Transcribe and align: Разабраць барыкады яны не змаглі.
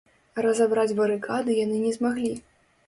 Разабраць 0.45 0.95
барыкады 1.01 1.59
яны 1.63 1.77
не 1.87 1.95
змаглі. 2.01 2.37